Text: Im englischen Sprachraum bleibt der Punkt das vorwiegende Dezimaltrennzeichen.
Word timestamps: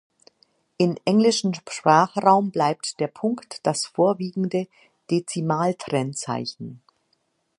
Im 0.79 0.95
englischen 1.05 1.53
Sprachraum 1.53 2.49
bleibt 2.49 2.99
der 2.99 3.05
Punkt 3.07 3.59
das 3.67 3.85
vorwiegende 3.85 4.67
Dezimaltrennzeichen. 5.11 6.81